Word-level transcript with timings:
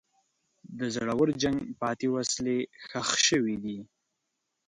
د 0.79 0.79
زوړ 0.95 1.27
جنګ 1.41 1.57
پاتې 1.81 2.07
وسلې 2.15 2.57
ښخ 2.87 3.09
شوي 3.27 3.55
دي. 3.63 3.77